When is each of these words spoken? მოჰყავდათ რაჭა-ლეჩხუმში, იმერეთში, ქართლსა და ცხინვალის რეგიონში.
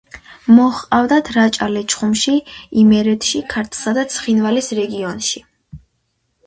მოჰყავდათ 0.59 1.29
რაჭა-ლეჩხუმში, 1.35 2.33
იმერეთში, 2.85 3.43
ქართლსა 3.55 3.95
და 4.01 4.09
ცხინვალის 4.17 4.73
რეგიონში. 4.81 5.49